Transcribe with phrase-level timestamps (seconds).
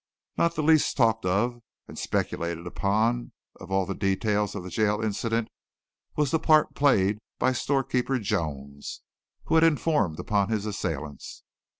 [0.35, 4.99] Not the least talked of and speculated upon of all the details of the jail
[4.99, 5.47] incident
[6.15, 9.01] was the part played by Storekeeper Jones,
[9.43, 11.43] who had informed upon his assailants.